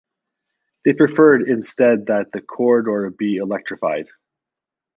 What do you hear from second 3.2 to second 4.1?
electrified.